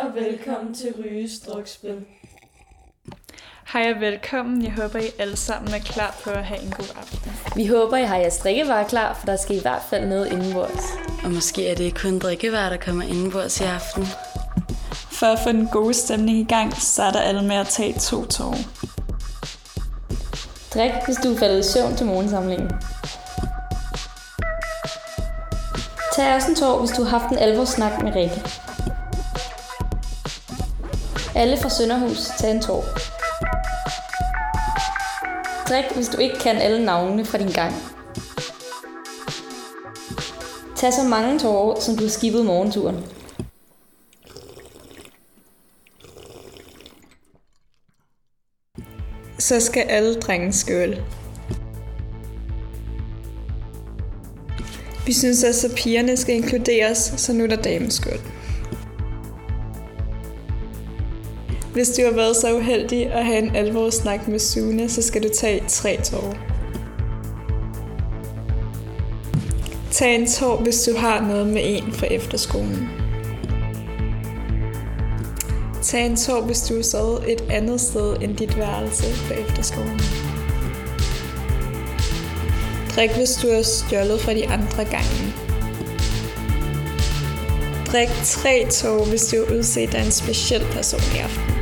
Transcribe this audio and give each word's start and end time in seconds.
og 0.00 0.14
velkommen 0.14 0.74
til 0.74 0.94
Ryges 0.98 1.40
Drukspil. 1.40 2.04
Hej 3.72 3.92
og 3.94 4.00
velkommen. 4.00 4.64
Jeg 4.64 4.72
håber, 4.72 4.98
I 4.98 5.10
alle 5.18 5.36
sammen 5.36 5.74
er 5.74 5.78
klar 5.78 6.14
på 6.24 6.30
at 6.30 6.44
have 6.44 6.60
en 6.60 6.70
god 6.70 6.96
aften. 6.96 7.32
Vi 7.56 7.66
håber, 7.66 7.96
I 7.96 8.04
har 8.04 8.16
jeres 8.16 8.38
drikkevarer 8.38 8.88
klar, 8.88 9.14
for 9.14 9.26
der 9.26 9.36
skal 9.36 9.56
i 9.56 9.60
hvert 9.60 9.82
fald 9.90 10.06
noget 10.06 10.32
indenbords. 10.32 10.84
Og 11.24 11.30
måske 11.30 11.68
er 11.68 11.74
det 11.74 11.98
kun 11.98 12.18
drikkevarer, 12.18 12.68
der 12.68 12.76
kommer 12.76 13.04
indenbords 13.04 13.60
i 13.60 13.64
aften. 13.64 14.04
For 14.92 15.26
at 15.26 15.38
få 15.44 15.52
den 15.52 15.68
gode 15.68 15.94
stemning 15.94 16.38
i 16.38 16.44
gang, 16.44 16.76
starter 16.76 17.20
alle 17.20 17.42
med 17.42 17.56
at 17.56 17.66
tage 17.66 17.98
to 17.98 18.24
tår. 18.26 18.54
Drik, 20.74 20.92
hvis 21.06 21.16
du 21.16 21.32
er 21.32 21.38
faldet 21.38 21.58
i 21.58 21.72
søvn 21.72 21.96
til 21.96 22.06
morgensamlingen. 22.06 22.70
Tag 26.16 26.34
også 26.34 26.48
en 26.48 26.56
tår, 26.56 26.78
hvis 26.78 26.90
du 26.90 27.02
har 27.02 27.18
haft 27.18 27.32
en 27.32 27.38
alvorssnak 27.38 28.02
med 28.02 28.14
Rikke. 28.14 28.69
Alle 31.40 31.56
fra 31.56 31.68
Sønderhus, 31.68 32.26
tag 32.38 32.50
en 32.50 32.60
tår. 32.60 32.84
Drik, 35.68 35.94
hvis 35.94 36.08
du 36.08 36.18
ikke 36.18 36.38
kan 36.38 36.56
alle 36.56 36.84
navnene 36.84 37.24
fra 37.24 37.38
din 37.38 37.52
gang. 37.52 37.74
Tag 40.76 40.92
så 40.92 41.02
mange 41.08 41.38
tårer, 41.38 41.80
som 41.80 41.96
du 41.96 42.02
har 42.02 42.08
skibet 42.08 42.46
morgenturen. 42.46 43.04
Så 49.38 49.60
skal 49.60 49.82
alle 49.82 50.20
drenge 50.20 50.52
skøle. 50.52 51.04
Vi 55.06 55.12
synes 55.12 55.44
også, 55.44 55.66
at 55.66 55.74
pigerne 55.76 56.16
skal 56.16 56.34
inkluderes, 56.34 56.98
så 57.16 57.32
nu 57.32 57.44
er 57.44 57.48
der 57.48 57.62
dameskål. 57.62 58.39
Hvis 61.80 61.90
du 61.90 62.02
har 62.04 62.12
været 62.12 62.36
så 62.36 62.56
uheldig 62.56 63.12
at 63.12 63.24
have 63.24 63.38
en 63.38 63.56
alvorssnak 63.56 64.28
med 64.28 64.38
Sune, 64.38 64.88
så 64.88 65.02
skal 65.02 65.22
du 65.22 65.28
tage 65.38 65.62
tre 65.68 66.00
tårer. 66.04 66.34
Tag 69.90 70.14
en 70.14 70.26
tår, 70.26 70.56
hvis 70.56 70.82
du 70.82 70.96
har 70.98 71.20
noget 71.20 71.46
med 71.46 71.62
en 71.64 71.92
fra 71.92 72.06
efterskolen. 72.06 72.88
Tag 75.82 76.06
en 76.06 76.16
tår, 76.16 76.40
hvis 76.40 76.60
du 76.60 76.78
er 76.78 76.82
sovet 76.82 77.32
et 77.32 77.40
andet 77.50 77.80
sted 77.80 78.16
end 78.22 78.36
dit 78.36 78.58
værelse 78.58 79.04
på 79.28 79.34
efterskolen. 79.34 80.00
Drik, 82.96 83.10
hvis 83.10 83.34
du 83.42 83.48
er 83.48 83.62
stjålet 83.62 84.20
fra 84.20 84.34
de 84.34 84.48
andre 84.48 84.84
gange. 84.84 85.34
Drik 87.86 88.08
tre 88.24 88.66
tår, 88.70 89.04
hvis 89.04 89.24
du 89.24 89.36
har 89.36 89.58
udset 89.58 89.92
dig 89.92 90.00
en 90.04 90.12
speciel 90.12 90.62
person 90.74 91.00
i 91.16 91.18
aften. 91.18 91.59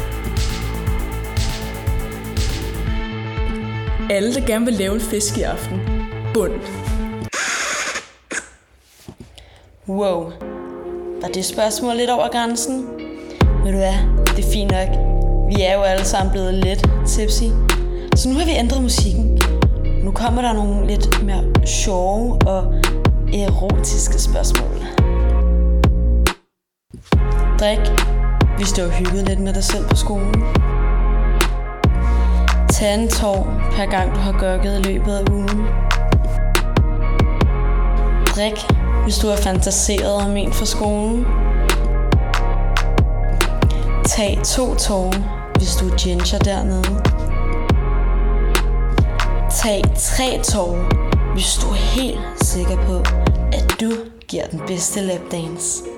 Alle, 4.11 4.34
der 4.34 4.47
gerne 4.47 4.64
vil 4.64 4.75
lave 4.75 4.95
en 4.95 5.01
fisk 5.01 5.39
i 5.39 5.42
aften. 5.42 5.81
Bund. 6.34 6.53
Wow. 9.89 10.33
Var 11.20 11.28
det 11.28 11.45
spørgsmål 11.45 11.97
lidt 11.97 12.11
over 12.11 12.28
grænsen? 12.28 12.87
Ved 13.65 13.73
du 13.73 13.78
hvad, 13.78 13.95
det 14.37 14.45
er 14.45 14.53
fint 14.53 14.70
nok. 14.70 14.89
Vi 15.48 15.62
er 15.62 15.75
jo 15.75 15.83
alle 15.83 16.05
sammen 16.05 16.33
blevet 16.33 16.55
lidt 16.55 16.87
tipsy. 17.06 17.45
Så 18.17 18.28
nu 18.28 18.34
har 18.34 18.45
vi 18.45 18.50
ændret 18.50 18.83
musikken. 18.83 19.39
Nu 20.05 20.12
kommer 20.12 20.43
der 20.43 20.53
nogle 20.53 20.87
lidt 20.87 21.25
mere 21.25 21.67
sjove 21.67 22.39
og 22.47 22.75
erotiske 23.34 24.19
spørgsmål. 24.19 24.78
Drik, 27.61 27.84
hvis 28.56 28.72
du 28.72 28.83
har 28.83 28.98
hygget 28.98 29.28
lidt 29.28 29.41
med 29.41 29.55
dig 29.55 29.65
selv 29.65 29.84
på 29.88 29.97
skolen. 29.97 30.34
Tag 32.78 32.94
en 32.94 33.09
tår 33.09 33.71
per 33.72 33.87
gang 33.87 34.15
du 34.15 34.19
har 34.19 34.33
gokket 34.33 34.78
i 34.78 34.83
løbet 34.93 35.12
af 35.12 35.31
ugen. 35.31 35.66
Drik, 38.27 38.66
hvis 39.03 39.19
du 39.19 39.28
har 39.28 39.37
fantaseret 39.37 40.12
om 40.12 40.37
en 40.37 40.53
fra 40.53 40.66
skolen. 40.66 41.27
Tag 44.05 44.38
to 44.44 44.75
tårer, 44.75 45.53
hvis 45.56 45.77
du 45.77 45.88
er 45.88 45.97
ginger 45.97 46.38
dernede. 46.38 47.03
Tag 49.50 49.83
tre 49.97 50.41
tårer, 50.43 50.84
hvis 51.34 51.55
du 51.55 51.67
er 51.71 51.75
helt 51.75 52.43
sikker 52.43 52.77
på, 52.77 52.97
at 53.53 53.77
du 53.81 53.91
giver 54.28 54.47
den 54.47 54.61
bedste 54.67 55.00
lapdance. 55.00 55.97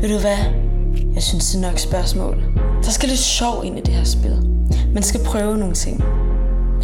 Ved 0.00 0.08
du 0.08 0.18
hvad? 0.18 0.38
Jeg 1.14 1.22
synes, 1.22 1.50
det 1.50 1.64
er 1.64 1.68
nok 1.68 1.78
spørgsmål. 1.78 2.42
Der 2.84 2.90
skal 2.90 3.08
lidt 3.08 3.20
sjov 3.20 3.64
ind 3.64 3.78
i 3.78 3.80
det 3.80 3.94
her 3.94 4.04
spil. 4.04 4.36
Man 4.94 5.02
skal 5.02 5.20
prøve 5.24 5.56
nogle 5.58 5.74
ting. 5.74 6.04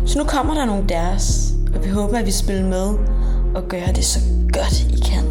Så 0.06 0.18
nu 0.18 0.24
kommer 0.24 0.54
der 0.54 0.64
nogle 0.64 0.88
deres, 0.88 1.52
og 1.74 1.84
vi 1.84 1.90
håber, 1.90 2.18
at 2.18 2.26
vi 2.26 2.30
spiller 2.30 2.64
med 2.64 2.86
og 3.54 3.62
gør 3.68 3.86
det 3.86 4.04
så 4.04 4.20
godt 4.52 4.80
I 4.80 5.00
kan. 5.10 5.24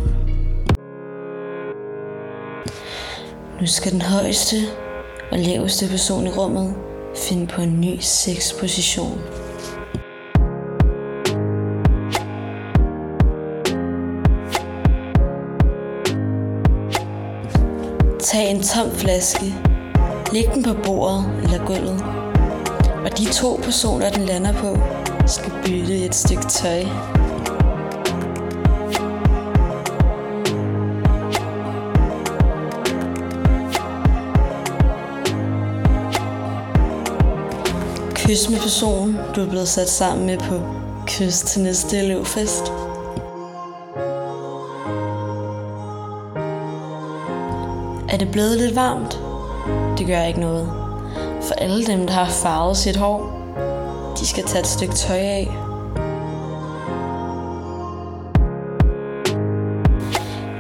Nu 3.62 3.68
skal 3.68 3.92
den 3.92 4.02
højeste 4.02 4.56
og 5.32 5.40
laveste 5.40 5.88
person 5.88 6.28
i 6.28 6.30
rummet 6.30 6.74
finde 7.16 7.48
på 7.48 7.62
en 7.62 7.82
ny 7.82 7.98
sexposition. 8.00 9.22
Tag 18.26 18.52
en 18.52 18.64
tom 18.64 18.92
flaske, 18.92 19.56
læg 20.34 20.46
den 20.54 20.64
på 20.64 20.74
bordet 20.84 21.26
eller 21.44 21.66
gulvet, 21.66 22.04
og 23.06 23.18
de 23.18 23.26
to 23.26 23.60
personer, 23.64 24.10
den 24.10 24.26
lander 24.26 24.54
på, 24.54 24.78
skal 25.28 25.52
bytte 25.66 26.06
et 26.06 26.16
stykke 26.16 26.44
tøj. 26.44 26.84
Kys 38.16 38.50
med 38.50 38.60
personen, 38.60 39.18
du 39.36 39.42
er 39.42 39.50
blevet 39.50 39.68
sat 39.68 39.90
sammen 39.90 40.26
med 40.26 40.38
på 40.38 40.62
kys 41.08 41.42
til 41.42 41.62
næste 41.62 41.98
elevfest. 41.98 42.85
Er 48.16 48.20
det 48.20 48.32
blevet 48.32 48.58
lidt 48.58 48.76
varmt? 48.76 49.20
Det 49.98 50.08
gør 50.08 50.24
ikke 50.24 50.40
noget. 50.40 50.70
For 51.42 51.54
alle 51.54 51.86
dem, 51.86 52.08
der 52.08 52.14
har 52.14 52.26
farvet 52.26 52.78
sit 52.78 52.96
hår, 52.96 53.32
de 54.20 54.28
skal 54.28 54.44
tage 54.44 54.60
et 54.60 54.68
stykke 54.68 54.94
tøj 54.94 55.18
af. 55.18 55.52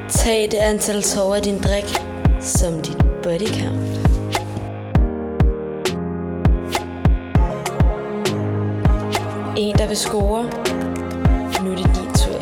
Tag 0.09 0.47
det 0.51 0.57
antal 0.57 1.03
tårer 1.03 1.35
af 1.35 1.41
din 1.41 1.57
drik 1.61 2.01
som 2.39 2.81
dit 2.81 2.97
body 3.23 3.47
count. 3.47 4.09
En, 9.57 9.75
der 9.77 9.87
vil 9.87 9.97
score. 9.97 10.43
Nu 11.63 11.71
er 11.71 11.75
det 11.75 11.95
din 11.95 12.13
tur. 12.15 12.39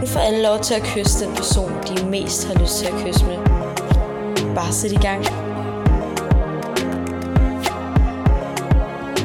Nu 0.00 0.06
får 0.06 0.20
alle 0.20 0.42
lov 0.42 0.58
til 0.58 0.74
at 0.74 0.82
kysse 0.82 1.24
den 1.24 1.34
person, 1.34 1.72
de 1.88 2.06
mest 2.06 2.46
har 2.46 2.60
lyst 2.60 2.78
til 2.78 2.86
at 2.86 2.94
kysse 3.04 3.24
med. 3.24 3.55
Bare 4.56 4.72
sæt 4.72 4.92
i 4.92 4.96
gang. 4.96 5.24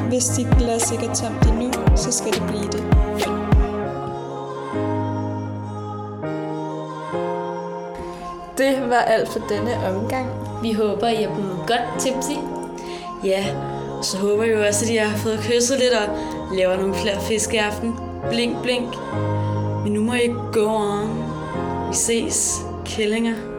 Hvis 0.08 0.24
dit 0.24 0.46
glas 0.58 0.92
ikke 0.92 1.06
er 1.06 1.14
tomt 1.14 1.46
endnu, 1.46 1.72
så 1.96 2.12
skal 2.12 2.32
det 2.32 2.42
blive 2.48 2.64
det. 2.64 2.84
Det 8.58 8.90
var 8.90 8.96
alt 8.96 9.28
for 9.28 9.40
denne 9.48 9.86
omgang. 9.86 10.26
Vi 10.62 10.72
håber, 10.72 11.08
I 11.08 11.22
er 11.22 11.34
blevet 11.34 11.58
godt 11.58 12.00
tipsy. 12.00 12.38
Ja, 13.24 13.44
og 13.98 14.04
så 14.04 14.18
håber 14.18 14.42
jeg 14.42 14.52
jo 14.54 14.66
også, 14.66 14.84
at 14.84 14.90
I 14.90 14.96
har 14.96 15.16
fået 15.16 15.38
kysset 15.38 15.78
lidt 15.78 15.92
og 15.92 16.16
laver 16.56 16.76
nogle 16.76 16.94
flere 16.94 17.20
fisk 17.20 17.54
i 17.54 17.56
aften. 17.56 17.94
Blink, 18.30 18.62
blink. 18.62 18.94
Men 19.84 19.92
nu 19.92 20.02
må 20.02 20.14
I 20.14 20.34
gå 20.52 20.66
on. 20.66 21.24
Vi 21.88 21.94
ses, 21.94 22.60
kællinger. 22.84 23.51